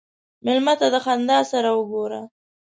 [0.45, 2.21] مېلمه ته د خندا سره وګوره.